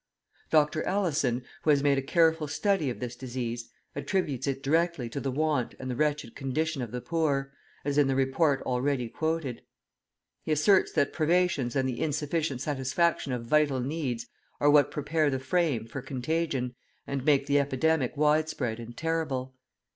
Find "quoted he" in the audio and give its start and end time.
9.07-10.51